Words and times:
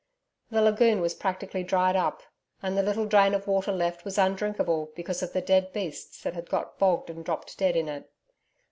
The 0.49 0.63
lagoon 0.63 0.99
was 0.99 1.13
practically 1.13 1.61
dried 1.63 1.95
up, 1.95 2.23
and 2.63 2.75
the 2.75 2.81
little 2.81 3.05
drain 3.05 3.35
of 3.35 3.45
water 3.45 3.71
left 3.71 4.03
was 4.03 4.17
undrinkable 4.17 4.91
because 4.95 5.21
of 5.21 5.31
the 5.31 5.41
dead 5.41 5.71
beasts 5.73 6.23
that 6.23 6.33
had 6.33 6.49
got 6.49 6.79
bogged 6.79 7.11
and 7.11 7.23
dropped 7.23 7.55
dead 7.59 7.75
in 7.75 7.87
it. 7.87 8.09